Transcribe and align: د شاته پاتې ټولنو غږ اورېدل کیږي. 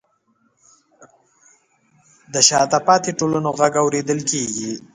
د 2.33 2.35
شاته 2.49 2.79
پاتې 2.87 3.11
ټولنو 3.19 3.49
غږ 3.59 3.73
اورېدل 3.83 4.19
کیږي. 4.31 4.71